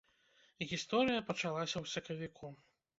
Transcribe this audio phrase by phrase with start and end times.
[0.71, 2.55] Гісторыя пачалася ў сакавіку.